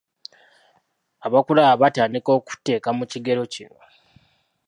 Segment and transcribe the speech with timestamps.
[1.25, 3.69] Abakulaba batandika okukuteeka mu kigero kyo.